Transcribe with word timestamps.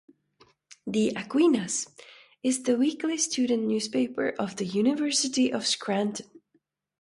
"The 0.87 1.09
Aquinas" 1.09 1.87
is 2.41 2.63
the 2.63 2.75
weekly 2.75 3.17
student 3.19 3.65
newspaper 3.65 4.29
of 4.29 4.55
the 4.55 4.65
University 4.65 5.53
of 5.53 5.67
Scranton. 5.67 6.25